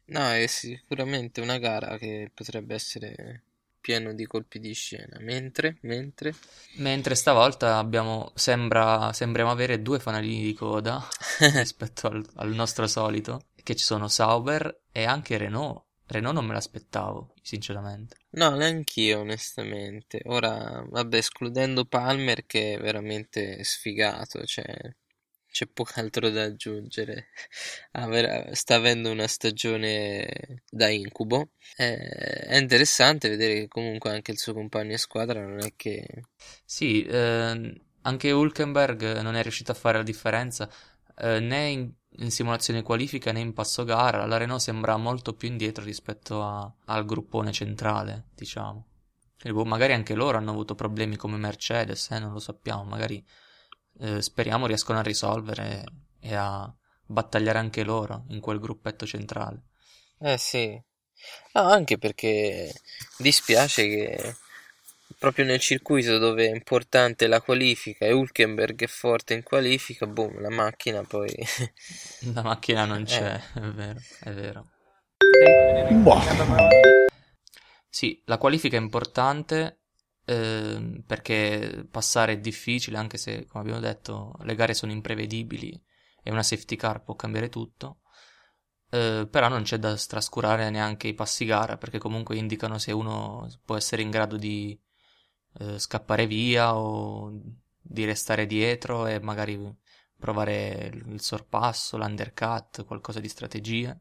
No, 0.06 0.30
è 0.30 0.46
sicuramente 0.46 1.40
una 1.40 1.58
gara 1.58 1.98
che 1.98 2.30
potrebbe 2.32 2.74
essere 2.74 3.42
pieno 3.80 4.12
di 4.12 4.26
colpi 4.26 4.58
di 4.58 4.72
scena. 4.72 5.18
Mentre, 5.20 5.78
mentre... 5.82 6.34
Mentre 6.76 7.14
stavolta 7.14 7.78
abbiamo, 7.78 8.32
sembra, 8.34 9.12
sembriamo 9.12 9.50
avere 9.50 9.82
due 9.82 9.98
fanalini 9.98 10.42
di 10.42 10.54
coda 10.54 11.02
rispetto 11.54 12.06
al, 12.06 12.24
al 12.36 12.52
nostro 12.52 12.86
solito, 12.86 13.46
che 13.62 13.74
ci 13.74 13.84
sono 13.84 14.08
Sauber 14.08 14.82
e 14.92 15.04
anche 15.04 15.36
Renault. 15.36 15.87
Renault 16.08 16.34
non 16.34 16.46
me 16.46 16.54
l'aspettavo, 16.54 17.34
sinceramente. 17.42 18.16
No, 18.30 18.54
neanch'io, 18.56 19.20
onestamente. 19.20 20.22
Ora, 20.24 20.84
vabbè, 20.88 21.18
escludendo 21.18 21.84
Palmer 21.84 22.46
che 22.46 22.74
è 22.74 22.80
veramente 22.80 23.62
sfigato, 23.62 24.42
cioè 24.44 24.64
c'è 25.50 25.66
poco 25.66 25.92
altro 25.96 26.30
da 26.30 26.44
aggiungere. 26.44 27.28
Sta 28.52 28.74
avendo 28.76 29.10
una 29.10 29.26
stagione 29.26 30.62
da 30.70 30.88
incubo. 30.88 31.50
è 31.76 32.56
interessante 32.56 33.28
vedere 33.28 33.54
che 33.54 33.68
comunque 33.68 34.10
anche 34.10 34.30
il 34.30 34.38
suo 34.38 34.54
compagno 34.54 34.90
di 34.90 34.98
squadra 34.98 35.44
non 35.44 35.60
è 35.60 35.74
che... 35.76 36.06
Sì, 36.64 37.04
eh, 37.04 37.80
anche 38.02 38.30
Hulkenberg 38.30 39.20
non 39.20 39.34
è 39.34 39.42
riuscito 39.42 39.72
a 39.72 39.74
fare 39.74 39.98
la 39.98 40.04
differenza 40.04 40.70
eh, 41.18 41.40
né 41.40 41.68
in, 41.68 41.92
in, 42.18 42.30
simulazione 42.30 42.82
qualifica 42.82 43.32
né 43.32 43.40
in 43.40 43.52
passo 43.52 43.84
gara. 43.84 44.26
La 44.26 44.36
Renault 44.36 44.60
sembra 44.60 44.96
molto 44.96 45.34
più 45.34 45.48
indietro 45.48 45.84
rispetto 45.84 46.42
a, 46.42 46.70
al 46.86 47.04
gruppone 47.04 47.52
centrale, 47.52 48.28
diciamo. 48.34 48.86
E, 49.42 49.52
boh, 49.52 49.64
magari 49.64 49.92
anche 49.92 50.14
loro 50.14 50.38
hanno 50.38 50.50
avuto 50.50 50.74
problemi 50.74 51.16
come 51.16 51.36
Mercedes, 51.36 52.10
eh, 52.10 52.18
non 52.18 52.32
lo 52.32 52.40
sappiamo, 52.40 52.84
magari 52.84 53.24
eh, 54.00 54.20
speriamo 54.20 54.66
riescono 54.66 54.98
a 54.98 55.02
risolvere 55.02 55.84
e 56.20 56.34
a 56.34 56.72
battagliare 57.06 57.58
anche 57.58 57.84
loro 57.84 58.24
in 58.28 58.40
quel 58.40 58.58
gruppetto 58.58 59.06
centrale. 59.06 59.62
Eh 60.18 60.36
sì, 60.38 60.80
ah, 61.52 61.70
anche 61.70 61.98
perché 61.98 62.72
dispiace 63.16 63.86
che 63.86 64.36
proprio 65.18 65.44
nel 65.44 65.58
circuito 65.58 66.18
dove 66.18 66.46
è 66.46 66.54
importante 66.54 67.26
la 67.26 67.40
qualifica 67.40 68.06
e 68.06 68.12
Hulkenberg 68.12 68.82
è 68.82 68.86
forte 68.86 69.34
in 69.34 69.42
qualifica, 69.42 70.06
boom, 70.06 70.40
la 70.40 70.50
macchina 70.50 71.02
poi... 71.02 71.34
la 72.32 72.42
macchina 72.42 72.84
non 72.84 73.04
c'è, 73.04 73.34
eh. 73.34 73.60
è 73.60 73.66
vero, 73.70 74.00
è 74.20 74.30
vero. 74.30 74.70
Boh. 76.02 76.20
Sì, 77.88 78.22
la 78.26 78.38
qualifica 78.38 78.76
è 78.76 78.80
importante 78.80 79.80
eh, 80.24 81.02
perché 81.04 81.86
passare 81.90 82.34
è 82.34 82.38
difficile, 82.38 82.96
anche 82.96 83.18
se, 83.18 83.46
come 83.46 83.64
abbiamo 83.64 83.80
detto, 83.80 84.34
le 84.42 84.54
gare 84.54 84.74
sono 84.74 84.92
imprevedibili 84.92 85.82
e 86.22 86.30
una 86.30 86.44
safety 86.44 86.76
car 86.76 87.02
può 87.02 87.16
cambiare 87.16 87.48
tutto. 87.48 88.02
Eh, 88.90 89.26
però 89.28 89.48
non 89.48 89.62
c'è 89.62 89.78
da 89.78 89.96
trascurare 89.96 90.70
neanche 90.70 91.08
i 91.08 91.14
passi 91.14 91.44
gara, 91.44 91.76
perché 91.76 91.98
comunque 91.98 92.36
indicano 92.36 92.78
se 92.78 92.92
uno 92.92 93.48
può 93.64 93.76
essere 93.76 94.02
in 94.02 94.10
grado 94.10 94.36
di 94.36 94.78
eh, 95.58 95.78
scappare 95.78 96.26
via 96.26 96.76
o 96.76 97.32
di 97.80 98.04
restare 98.04 98.46
dietro 98.46 99.06
e 99.06 99.20
magari 99.20 99.58
provare 100.16 100.92
il 100.92 101.20
sorpasso, 101.20 101.96
l'undercut, 101.96 102.84
qualcosa 102.84 103.20
di 103.20 103.28
strategia. 103.28 103.98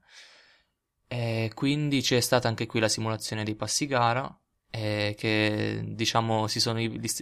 E 1.08 1.52
quindi 1.54 2.02
c'è 2.02 2.20
stata 2.20 2.48
anche 2.48 2.66
qui 2.66 2.80
la 2.80 2.90
simulazione 2.90 3.44
dei 3.44 3.56
passi 3.56 3.86
gara 3.86 4.38
eh, 4.70 5.16
che 5.18 5.82
diciamo 5.86 6.48
si 6.48 6.60
sono, 6.60 6.80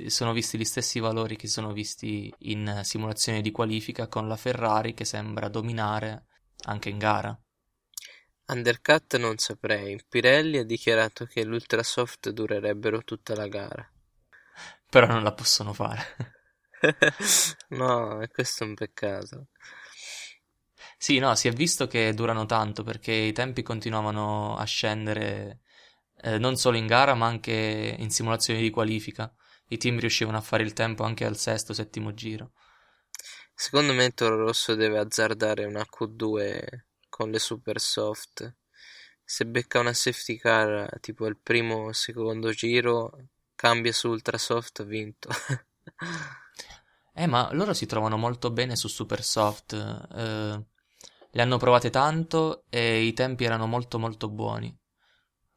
sono, 0.08 0.34
visti 0.34 0.58
gli 0.58 0.66
stessi 0.66 1.00
valori 1.00 1.36
che 1.36 1.48
sono 1.48 1.72
visti 1.72 2.34
in 2.40 2.82
simulazione 2.84 3.42
di 3.42 3.52
qualifica 3.52 4.08
con 4.08 4.28
la 4.28 4.36
Ferrari 4.36 4.94
che 4.94 5.06
sembra 5.06 5.48
dominare 5.48 6.26
anche 6.64 6.90
in 6.90 6.98
gara. 6.98 7.38
Undercut 8.48 9.18
non 9.18 9.38
saprei, 9.38 10.00
Pirelli 10.08 10.58
ha 10.60 10.64
dichiarato 10.64 11.26
che 11.26 11.44
l'ultrasoft 11.44 12.30
durerebbero 12.30 13.04
tutta 13.04 13.36
la 13.36 13.48
gara. 13.48 13.90
Però 14.96 15.08
non 15.08 15.24
la 15.24 15.34
possono 15.34 15.74
fare. 15.74 16.16
no, 17.76 18.26
questo 18.32 18.64
è 18.64 18.68
un 18.68 18.76
peccato. 18.76 19.48
Sì, 20.98 21.20
no, 21.20 21.36
si 21.36 21.50
è 21.50 21.52
visto 21.52 21.86
che 21.86 22.14
durano 22.14 22.46
tanto 22.46 22.82
perché 22.82 23.12
i 23.12 23.34
tempi 23.34 23.62
continuavano 23.62 24.56
a 24.56 24.64
scendere 24.64 25.60
eh, 26.22 26.38
non 26.38 26.56
solo 26.56 26.78
in 26.78 26.88
gara 26.88 27.14
ma 27.14 27.26
anche 27.26 27.98
in 28.00 28.10
simulazioni 28.10 28.62
di 28.62 28.70
qualifica. 28.70 29.30
I 29.68 29.76
team 29.76 30.00
riuscivano 30.00 30.38
a 30.38 30.42
fare 30.42 30.64
il 30.64 30.72
tempo 30.72 31.04
anche 31.04 31.26
al 31.26 31.36
sesto, 31.36 31.74
settimo 31.74 32.14
giro. 32.14 32.54
Secondo 33.54 33.92
me 33.92 34.12
Toro 34.12 34.38
Rosso 34.38 34.76
deve 34.76 35.00
azzardare 35.00 35.66
una 35.66 35.82
Q2 35.84 36.86
con 37.10 37.32
le 37.32 37.40
super 37.40 37.82
soft. 37.82 38.56
Se 39.26 39.46
becca 39.46 39.80
una 39.80 39.92
safety 39.92 40.38
car 40.38 40.90
tipo 41.02 41.26
il 41.26 41.38
primo 41.38 41.88
o 41.88 41.92
secondo 41.92 42.52
giro, 42.52 43.12
cambia 43.56 43.92
su 43.94 44.10
ultra 44.10 44.38
soft, 44.38 44.82
ha 44.82 44.84
vinto. 44.84 45.30
eh, 47.14 47.28
ma 47.28 47.50
loro 47.54 47.74
si 47.74 47.86
trovano 47.86 48.18
molto 48.18 48.52
bene 48.52 48.76
su 48.76 48.88
super 48.88 49.24
soft. 49.24 49.74
Eh, 49.74 50.66
le 51.32 51.42
hanno 51.42 51.58
provate 51.58 51.90
tanto 51.90 52.66
e 52.70 53.02
i 53.02 53.14
tempi 53.14 53.44
erano 53.44 53.68
molto 53.68 54.00
molto 54.00 54.30
buoni 54.30 54.78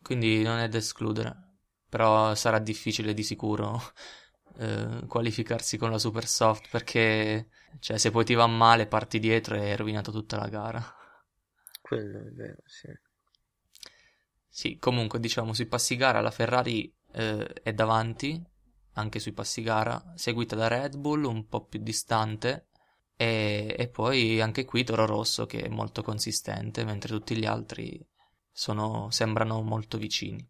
quindi 0.09 0.43
non 0.43 0.59
è 0.59 0.69
da 0.69 0.79
escludere. 0.79 1.47
Però 1.89 2.35
sarà 2.35 2.59
difficile 2.59 3.15
di 3.15 3.23
sicuro 3.23 3.81
eh, 4.59 5.05
qualificarsi 5.07 5.77
con 5.77 5.91
la 5.91 5.99
super 5.99 6.27
soft 6.27 6.69
perché 6.71 7.49
cioè, 7.81 7.99
se 7.99 8.11
poi 8.11 8.25
ti 8.25 8.35
va 8.35 8.47
male 8.47 8.87
parti 8.87 9.19
dietro 9.19 9.57
e 9.57 9.71
hai 9.71 9.77
rovinato 9.77 10.11
tutta 10.11 10.37
la 10.37 10.49
gara. 10.49 10.83
Quello 11.81 12.19
è 12.19 12.31
vero, 12.31 12.63
sì. 12.65 12.89
Sì, 14.49 14.79
comunque 14.79 15.21
diciamo 15.21 15.53
sui 15.53 15.67
passi 15.67 15.97
gara 15.97 16.21
la 16.21 16.31
Ferrari 16.31 16.93
eh, 17.13 17.47
è 17.63 17.73
davanti, 17.73 18.43
anche 18.95 19.19
sui 19.19 19.33
passi 19.33 19.63
gara, 19.63 20.13
seguita 20.17 20.57
da 20.57 20.69
Red 20.69 20.97
Bull 20.97 21.25
un 21.25 21.47
po' 21.47 21.67
più 21.67 21.81
distante 21.81 22.69
e, 23.17 23.75
e 23.77 23.89
poi 23.89 24.41
anche 24.41 24.65
qui 24.65 24.85
Toro 24.85 25.07
Rosso 25.07 25.47
che 25.47 25.63
è 25.63 25.69
molto 25.69 26.03
consistente, 26.03 26.85
mentre 26.85 27.11
tutti 27.11 27.37
gli 27.37 27.47
altri 27.47 28.05
sono, 28.53 29.11
sembrano 29.11 29.61
molto 29.63 29.99
vicini. 29.99 30.47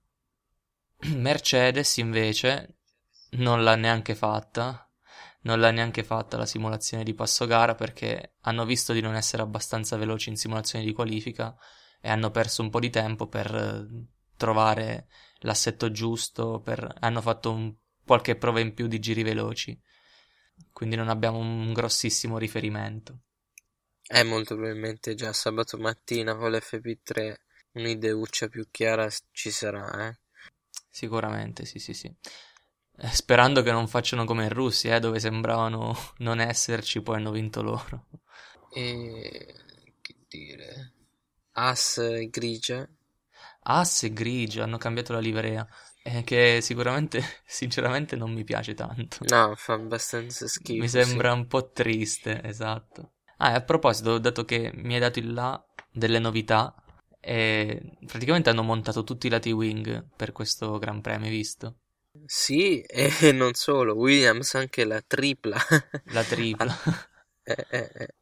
Mercedes 1.17 1.97
invece 1.99 2.79
non 3.31 3.63
l'ha 3.63 3.77
neanche 3.77 4.15
fatta, 4.15 4.91
non 5.43 5.61
l'ha 5.61 5.71
neanche 5.71 6.03
fatta 6.03 6.37
la 6.37 6.47
simulazione 6.47 7.05
di 7.05 7.15
passo 7.15 7.47
gara 7.47 7.75
perché 7.75 8.35
hanno 8.41 8.65
visto 8.65 8.93
di 8.93 9.01
non 9.01 9.15
essere 9.15 9.43
abbastanza 9.43 9.97
veloci 9.97 10.31
in 10.31 10.37
simulazione 10.37 10.85
di 10.85 10.93
qualifica 10.93 11.57
e 12.01 12.11
hanno 12.11 12.31
perso 12.31 12.63
un 12.63 12.71
po' 12.71 12.81
di 12.81 12.91
tempo 12.91 13.29
per 13.29 13.55
eh, 13.55 13.87
trovare 14.37 15.09
l'assetto 15.41 15.91
giusto, 15.91 16.61
per... 16.61 16.97
hanno 17.01 17.21
fatto 17.21 17.53
un... 17.53 17.75
qualche 18.05 18.37
prova 18.37 18.61
in 18.61 18.75
più 18.75 18.87
di 18.87 18.99
giri 18.99 19.23
veloci, 19.23 19.79
quindi 20.73 20.97
non 20.97 21.09
abbiamo 21.09 21.39
un 21.39 21.73
grossissimo 21.73 22.39
riferimento. 22.39 23.21
È 24.03 24.23
molto 24.23 24.55
probabilmente 24.55 25.15
già 25.15 25.33
sabato 25.33 25.77
mattina 25.79 26.35
con 26.35 26.51
l'FP3 26.51 27.35
un'ideuccia 27.73 28.49
più 28.49 28.67
chiara 28.71 29.09
ci 29.31 29.51
sarà, 29.51 30.09
eh. 30.09 30.19
Sicuramente, 30.89 31.65
sì, 31.65 31.79
sì, 31.79 31.95
sì. 31.95 32.13
Eh, 33.01 33.09
sperando 33.09 33.63
che 33.63 33.71
non 33.71 33.87
facciano 33.87 34.25
come 34.25 34.45
in 34.45 34.51
Russia, 34.51 34.97
eh, 34.97 35.01
dove 35.01 35.21
sembravano 35.21 35.95
non 36.19 36.41
esserci, 36.41 37.01
poi 37.03 37.17
hanno 37.17 37.31
vinto 37.31 37.63
loro. 37.63 38.09
E 38.73 39.55
che 40.01 40.15
dire? 40.29 40.93
As 41.53 42.01
grigia. 42.29 42.89
As 43.71 44.03
e 44.05 44.13
grigia, 44.13 44.65
hanno 44.65 44.79
cambiato 44.79 45.13
la 45.13 45.21
livrea. 45.21 45.67
Eh, 46.03 46.23
che 46.25 46.61
sicuramente, 46.63 47.23
sinceramente, 47.45 48.17
non 48.17 48.33
mi 48.33 48.45
piace 48.45 48.75
tanto. 48.75 49.19
No, 49.29 49.55
fa 49.57 49.75
abbastanza 49.75 50.47
schifo. 50.47 50.81
Mi 50.81 50.89
sembra 50.89 51.33
sì. 51.33 51.39
un 51.39 51.47
po' 51.47 51.71
triste, 51.71 52.43
esatto. 52.43 53.13
Ah, 53.39 53.53
e 53.53 53.55
a 53.55 53.61
proposito, 53.61 54.19
dato 54.19 54.45
che 54.45 54.73
mi 54.75 54.95
hai 54.95 55.01
dato 55.01 55.19
il 55.19 55.33
là 55.33 55.63
delle 55.91 56.19
novità, 56.19 56.75
e 57.21 57.99
praticamente 58.07 58.49
hanno 58.49 58.63
montato 58.63 59.05
tutti 59.05 59.27
i 59.27 59.31
lati 59.31 59.53
wing 59.53 60.07
per 60.17 60.33
questo 60.33 60.79
Gran 60.79 61.03
Premio, 61.03 61.27
hai 61.27 61.37
visto? 61.37 61.81
Sì, 62.25 62.81
e 62.81 63.11
non 63.33 63.53
solo, 63.53 63.95
Williams 63.95 64.55
anche 64.55 64.85
la 64.85 65.03
tripla. 65.07 65.59
La 66.13 66.25
tripla. 66.25 66.75
Eh, 67.43 67.67
eh, 67.71 67.91
eh. 67.95 68.15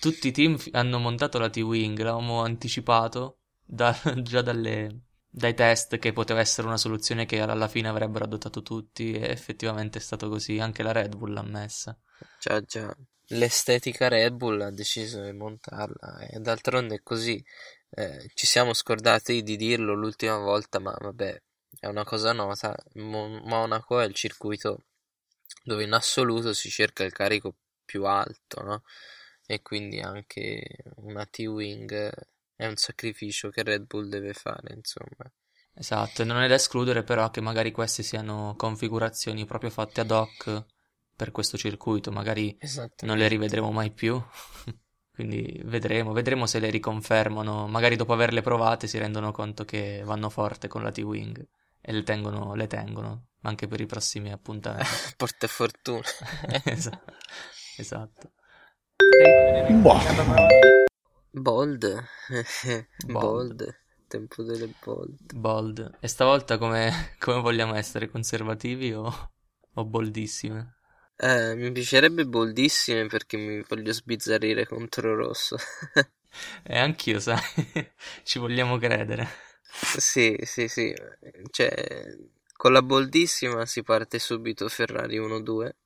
Tutti 0.00 0.28
i 0.28 0.32
team 0.32 0.58
hanno 0.72 0.98
montato 0.98 1.38
la 1.38 1.48
T-Wing, 1.48 1.96
l'avevamo 1.98 2.42
anticipato 2.42 3.38
da- 3.64 3.94
già 4.22 4.42
dalle- 4.42 5.00
dai 5.28 5.54
test 5.54 5.98
che 5.98 6.12
poteva 6.12 6.40
essere 6.40 6.66
una 6.66 6.76
soluzione 6.76 7.26
che 7.26 7.40
alla 7.40 7.68
fine 7.68 7.88
avrebbero 7.88 8.24
adottato 8.24 8.62
tutti 8.62 9.12
e 9.12 9.30
effettivamente 9.30 9.98
è 9.98 10.00
stato 10.00 10.28
così, 10.28 10.58
anche 10.60 10.82
la 10.82 10.92
Red 10.92 11.16
Bull 11.16 11.32
l'ha 11.32 11.42
messa. 11.42 11.98
Già, 12.38 12.60
già. 12.60 12.96
L'estetica 13.28 14.08
Red 14.08 14.34
Bull 14.34 14.60
ha 14.60 14.70
deciso 14.70 15.22
di 15.22 15.32
montarla 15.32 16.18
e 16.28 16.38
d'altronde 16.38 16.96
è 16.96 17.02
così. 17.02 17.42
Eh, 17.90 18.30
ci 18.34 18.46
siamo 18.46 18.72
scordati 18.74 19.42
di 19.42 19.56
dirlo 19.56 19.94
l'ultima 19.94 20.36
volta, 20.38 20.78
ma 20.78 20.94
vabbè, 20.98 21.42
è 21.80 21.86
una 21.86 22.04
cosa 22.04 22.32
nota. 22.32 22.76
Mo- 22.94 23.40
Monaco 23.44 23.98
è 24.00 24.04
il 24.06 24.14
circuito 24.14 24.84
dove 25.64 25.84
in 25.84 25.92
assoluto 25.92 26.52
si 26.52 26.70
cerca 26.70 27.04
il 27.04 27.12
carico 27.12 27.54
più 27.84 28.04
alto, 28.06 28.62
no? 28.62 28.82
E 29.46 29.60
quindi 29.62 30.00
anche 30.00 30.62
una 30.96 31.26
T-Wing 31.26 32.12
è 32.56 32.66
un 32.66 32.76
sacrificio 32.76 33.50
che 33.50 33.62
Red 33.62 33.86
Bull 33.86 34.08
deve 34.08 34.32
fare, 34.32 34.74
insomma. 34.74 35.30
Esatto, 35.74 36.22
e 36.22 36.24
non 36.24 36.40
è 36.42 36.48
da 36.48 36.54
escludere 36.54 37.02
però 37.02 37.30
che 37.30 37.40
magari 37.40 37.72
queste 37.72 38.02
siano 38.02 38.54
configurazioni 38.56 39.44
proprio 39.44 39.70
fatte 39.70 40.00
ad 40.02 40.10
hoc 40.10 40.64
per 41.16 41.30
questo 41.32 41.56
circuito, 41.56 42.10
magari 42.12 42.56
Esatto. 42.60 43.06
non 43.06 43.18
le 43.18 43.28
rivedremo 43.28 43.70
mai 43.72 43.90
più. 43.90 44.20
Quindi 45.14 45.60
vedremo, 45.64 46.12
vedremo 46.12 46.46
se 46.46 46.58
le 46.58 46.70
riconfermano, 46.70 47.68
magari 47.68 47.94
dopo 47.94 48.12
averle 48.12 48.40
provate 48.42 48.88
si 48.88 48.98
rendono 48.98 49.30
conto 49.30 49.64
che 49.64 50.02
vanno 50.04 50.28
forte 50.28 50.66
con 50.66 50.82
la 50.82 50.90
T-Wing 50.90 51.46
e 51.80 51.92
le 51.92 52.02
tengono, 52.02 52.54
le 52.56 52.66
tengono 52.66 53.28
anche 53.42 53.68
per 53.68 53.80
i 53.80 53.86
prossimi 53.86 54.32
appuntamenti. 54.32 54.88
Porta 55.16 55.46
fortuna. 55.46 56.02
Esa- 56.64 57.00
Esatto. 57.76 58.32
Bold. 61.34 61.84
Bold. 63.08 63.58
Bold. 63.58 63.74
Tempo 64.08 64.42
delle 64.42 64.68
bold. 64.84 65.34
Bold. 65.34 65.98
E 66.00 66.08
stavolta 66.08 66.56
come, 66.56 67.16
come 67.20 67.40
vogliamo 67.40 67.74
essere? 67.74 68.08
Conservativi 68.08 68.94
o, 68.94 69.32
o 69.74 69.84
boldissime? 69.84 70.76
Eh, 71.18 71.56
mi 71.56 71.72
piacerebbe 71.72 72.24
boldissime 72.24 73.06
perché 73.06 73.36
mi 73.36 73.64
voglio 73.68 73.92
sbizzarrire 73.92 74.64
contro 74.66 75.16
Rosso. 75.16 75.56
E 76.64 76.76
anch'io, 76.78 77.20
sai, 77.20 77.40
ci 78.24 78.38
vogliamo 78.38 78.76
credere. 78.78 79.28
Sì, 79.98 80.36
sì, 80.42 80.68
sì. 80.68 80.94
Cioè, 81.50 82.16
con 82.56 82.72
la 82.72 82.82
boldissima 82.82 83.66
si 83.66 83.82
parte 83.82 84.18
subito 84.18 84.68
Ferrari 84.68 85.18
1-2. 85.18 85.76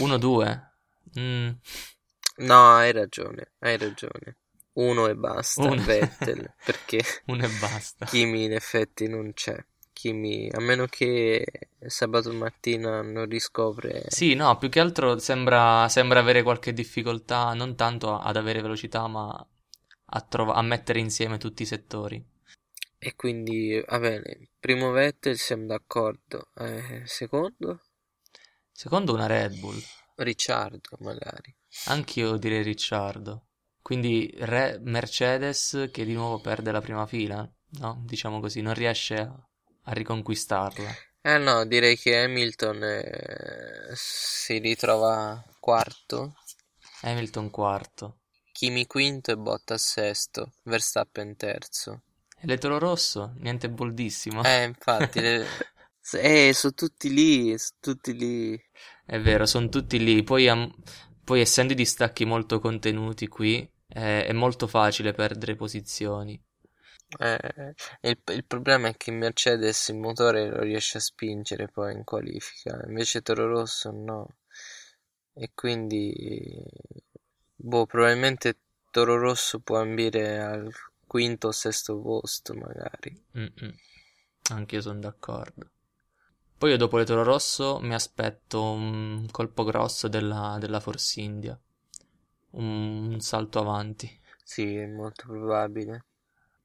1-2. 0.00 0.48
Mm, 1.16 1.50
No, 2.38 2.74
hai 2.76 2.90
ragione, 2.92 3.52
hai 3.60 3.76
ragione. 3.76 4.36
Uno 4.78 5.08
e 5.08 5.14
basta, 5.16 5.62
Uno. 5.62 5.82
Vettel, 5.82 6.54
perché 6.64 7.02
uno 7.26 7.44
e 7.44 7.48
basta. 7.60 8.06
Kimi 8.06 8.44
in 8.44 8.52
effetti 8.52 9.08
non 9.08 9.32
c'è. 9.32 9.56
Kimi, 9.92 10.48
a 10.52 10.60
meno 10.60 10.86
che 10.86 11.44
sabato 11.84 12.32
mattina 12.32 13.02
non 13.02 13.28
riscopre... 13.28 14.04
Sì, 14.08 14.34
no, 14.34 14.56
più 14.56 14.68
che 14.68 14.78
altro 14.78 15.18
sembra, 15.18 15.88
sembra 15.88 16.20
avere 16.20 16.44
qualche 16.44 16.72
difficoltà, 16.72 17.52
non 17.54 17.74
tanto 17.74 18.16
ad 18.16 18.36
avere 18.36 18.62
velocità, 18.62 19.08
ma 19.08 19.44
a, 20.10 20.20
trova- 20.20 20.54
a 20.54 20.62
mettere 20.62 21.00
insieme 21.00 21.38
tutti 21.38 21.62
i 21.62 21.66
settori. 21.66 22.24
E 23.00 23.16
quindi, 23.16 23.82
va 23.84 23.98
bene, 23.98 24.50
primo 24.60 24.92
Vettel 24.92 25.36
siamo 25.36 25.66
d'accordo. 25.66 26.50
Eh, 26.56 27.02
secondo? 27.04 27.80
Secondo 28.70 29.12
una 29.12 29.26
Red 29.26 29.58
Bull, 29.58 29.80
Ricciardo, 30.14 30.96
magari. 31.00 31.52
anch'io 31.86 32.36
direi 32.36 32.62
Ricciardo. 32.62 33.47
Quindi 33.82 34.32
Re- 34.38 34.78
Mercedes 34.82 35.88
che 35.92 36.04
di 36.04 36.12
nuovo 36.14 36.40
perde 36.40 36.70
la 36.72 36.80
prima 36.80 37.06
fila, 37.06 37.48
no? 37.80 38.02
Diciamo 38.04 38.40
così, 38.40 38.60
non 38.60 38.74
riesce 38.74 39.16
a, 39.18 39.48
a 39.84 39.92
riconquistarla. 39.92 40.98
Eh 41.22 41.38
no, 41.38 41.64
direi 41.64 41.96
che 41.96 42.16
Hamilton 42.24 42.82
eh, 42.82 43.90
si 43.94 44.58
ritrova 44.58 45.40
quarto, 45.60 46.34
Hamilton 47.02 47.50
quarto. 47.50 48.20
Kimi 48.52 48.84
quinto 48.86 49.30
e 49.30 49.36
Bottas 49.38 49.82
sesto, 49.82 50.52
Verstappen 50.64 51.34
terzo. 51.34 52.02
E 52.40 52.46
le 52.46 52.56
Toro 52.58 52.78
Rosso? 52.78 53.34
Niente 53.38 53.68
boldissimo. 53.70 54.42
Eh, 54.42 54.64
infatti, 54.64 55.20
le- 55.20 55.46
eh, 56.12 56.52
sono 56.54 56.72
tutti 56.74 57.12
lì, 57.12 57.56
sono 57.58 57.78
tutti 57.80 58.14
lì. 58.14 58.60
È 59.04 59.18
vero, 59.18 59.44
sono 59.46 59.68
tutti 59.68 59.98
lì. 59.98 60.22
Poi, 60.22 60.48
am- 60.48 60.72
poi 61.28 61.42
essendo 61.42 61.74
i 61.74 61.76
distacchi 61.76 62.24
molto 62.24 62.58
contenuti 62.58 63.28
qui, 63.28 63.58
eh, 63.88 64.24
è 64.24 64.32
molto 64.32 64.66
facile 64.66 65.12
perdere 65.12 65.56
posizioni. 65.56 66.42
Eh, 67.18 67.74
il, 68.00 68.18
il 68.32 68.44
problema 68.46 68.88
è 68.88 68.96
che 68.96 69.10
Mercedes 69.10 69.88
il 69.88 69.96
motore 69.96 70.48
lo 70.48 70.62
riesce 70.62 70.96
a 70.96 71.02
spingere 71.02 71.68
poi 71.68 71.92
in 71.92 72.04
qualifica, 72.04 72.82
invece 72.86 73.20
Toro 73.20 73.46
Rosso 73.46 73.90
no. 73.90 74.36
E 75.34 75.50
quindi, 75.52 76.64
boh, 77.56 77.84
probabilmente 77.84 78.56
Toro 78.90 79.18
Rosso 79.18 79.60
può 79.60 79.80
ambire 79.80 80.40
al 80.40 80.72
quinto 81.06 81.48
o 81.48 81.52
sesto 81.52 82.00
posto, 82.00 82.54
magari. 82.54 83.22
Mm-mm. 83.36 83.74
Anche 84.52 84.76
io 84.76 84.80
sono 84.80 85.00
d'accordo. 85.00 85.72
Poi 86.58 86.70
io 86.70 86.76
dopo 86.76 86.98
le 86.98 87.04
Toro 87.06 87.22
Rosso 87.22 87.78
mi 87.80 87.94
aspetto 87.94 88.62
un 88.62 89.26
colpo 89.30 89.64
grosso 89.64 90.08
della, 90.08 90.58
della 90.60 90.80
Force 90.80 91.20
India. 91.20 91.58
Un, 92.50 93.12
un 93.12 93.20
salto 93.20 93.60
avanti. 93.60 94.20
Sì, 94.42 94.74
è 94.74 94.86
molto 94.86 95.26
probabile. 95.28 96.04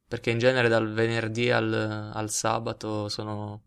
Perché 0.07 0.29
in 0.31 0.37
genere 0.37 0.69
dal 0.69 0.93
venerdì 0.93 1.51
al, 1.51 1.73
al 2.13 2.29
sabato 2.29 3.09
sono, 3.09 3.63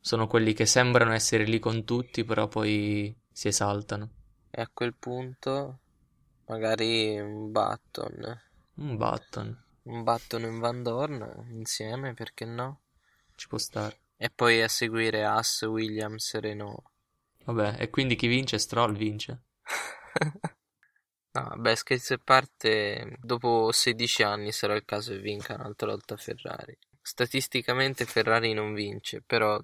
sono 0.00 0.26
quelli 0.26 0.54
che 0.54 0.64
sembrano 0.64 1.12
essere 1.12 1.44
lì 1.44 1.58
con 1.58 1.84
tutti, 1.84 2.24
però 2.24 2.48
poi 2.48 3.14
si 3.30 3.48
esaltano. 3.48 4.10
E 4.50 4.62
a 4.62 4.70
quel 4.72 4.94
punto, 4.94 5.80
magari 6.46 7.18
un 7.20 7.52
Button, 7.52 8.40
Un 8.82 8.96
button, 9.00 9.48
un 9.84 10.02
Button 10.02 10.42
in 10.42 10.58
Van 10.58 10.82
Dorn 10.82 11.46
insieme, 11.52 12.12
perché 12.12 12.44
no? 12.44 12.80
ci 13.36 13.48
può 13.48 13.58
stare. 13.58 13.98
E 14.24 14.30
poi 14.30 14.62
a 14.62 14.68
seguire 14.68 15.22
Haas, 15.22 15.60
Williams, 15.68 16.34
Renault. 16.40 16.82
Vabbè, 17.44 17.76
e 17.78 17.90
quindi 17.90 18.16
chi 18.16 18.26
vince? 18.26 18.56
Stroll 18.56 18.96
vince. 18.96 19.42
No, 21.34 21.52
beh, 21.56 21.74
scherzi 21.74 22.12
a 22.12 22.20
parte, 22.22 23.16
dopo 23.20 23.72
16 23.72 24.22
anni 24.22 24.52
sarà 24.52 24.76
il 24.76 24.84
caso 24.84 25.10
che 25.10 25.18
vinca 25.18 25.54
un'altra 25.54 25.88
volta 25.88 26.16
Ferrari. 26.16 26.78
Statisticamente 27.02 28.04
Ferrari 28.04 28.52
non 28.52 28.72
vince, 28.72 29.20
però 29.20 29.60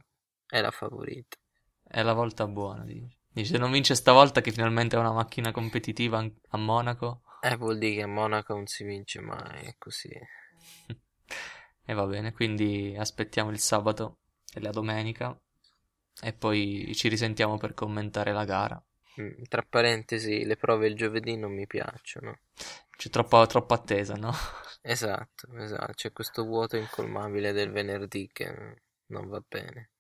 è 0.47 0.61
la 0.61 0.73
favorita. 0.73 1.37
È 1.85 2.03
la 2.03 2.13
volta 2.13 2.49
buona, 2.49 2.83
dice. 2.83 3.19
Dice, 3.29 3.57
non 3.57 3.71
vince 3.71 3.95
stavolta 3.95 4.41
che 4.41 4.51
finalmente 4.51 4.97
è 4.97 4.99
una 4.99 5.13
macchina 5.13 5.53
competitiva 5.53 6.19
a 6.49 6.57
Monaco. 6.59 7.23
Eh, 7.41 7.55
vuol 7.55 7.79
dire 7.79 7.95
che 7.95 8.03
a 8.03 8.09
Monaco 8.09 8.53
non 8.53 8.67
si 8.67 8.83
vince 8.83 9.21
mai, 9.21 9.67
è 9.67 9.75
così. 9.79 10.11
E 11.83 11.93
va 11.93 12.07
bene, 12.07 12.33
quindi 12.33 12.95
aspettiamo 12.97 13.51
il 13.51 13.59
sabato 13.59 14.20
e 14.53 14.61
la 14.61 14.71
domenica 14.71 15.37
e 16.23 16.33
poi 16.33 16.93
ci 16.95 17.09
risentiamo 17.09 17.59
per 17.59 17.75
commentare 17.75 18.33
la 18.33 18.45
gara. 18.45 18.83
Mm, 19.21 19.45
Tra 19.49 19.63
parentesi, 19.63 20.45
le 20.45 20.57
prove 20.57 20.89
il 20.89 20.97
giovedì 20.97 21.37
non 21.37 21.53
mi 21.55 21.65
piacciono. 21.69 22.41
C'è 22.97 23.09
troppa, 23.11 23.47
troppa 23.47 23.75
attesa, 23.75 24.15
no? 24.15 24.33
Esatto, 24.83 25.49
esatto, 25.57 25.93
c'è 25.95 26.13
questo 26.13 26.45
vuoto 26.45 26.77
incolmabile 26.77 27.53
del 27.53 27.71
venerdì 27.71 28.29
che 28.31 28.83
non 29.07 29.27
va 29.29 29.43
bene. 29.49 29.91